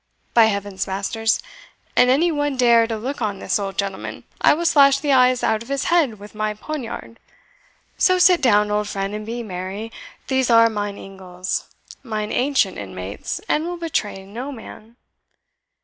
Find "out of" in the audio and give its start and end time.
5.43-5.69